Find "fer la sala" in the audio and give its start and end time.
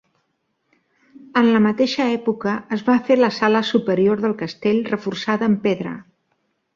3.09-3.61